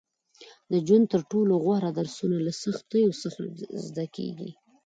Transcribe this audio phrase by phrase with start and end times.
[0.71, 3.39] •د ژوند تر ټولو غوره درسونه له سختیو څخه
[3.87, 4.51] زده کېږي.